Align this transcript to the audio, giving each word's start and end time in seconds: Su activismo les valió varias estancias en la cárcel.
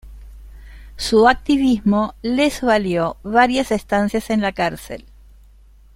Su 0.97 1.27
activismo 1.29 2.15
les 2.23 2.61
valió 2.61 3.17
varias 3.21 3.69
estancias 3.71 4.31
en 4.31 4.41
la 4.41 4.51
cárcel. 4.51 5.05